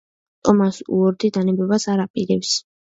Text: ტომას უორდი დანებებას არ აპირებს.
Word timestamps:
ტომას 0.49 0.81
უორდი 0.97 1.31
დანებებას 1.39 1.89
არ 1.95 2.05
აპირებს. 2.09 2.61